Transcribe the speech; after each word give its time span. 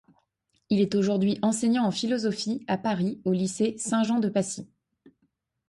Il 0.71 0.79
est 0.81 0.95
aujourd'hui 0.95 1.37
enseignant 1.43 1.85
en 1.85 1.91
philosophie 1.91 2.63
à 2.67 2.79
Paris 2.79 3.21
au 3.23 3.33
Lycée 3.33 3.75
Saint 3.77 4.01
Jean 4.01 4.17
de 4.19 4.29
Passy. 4.29 4.67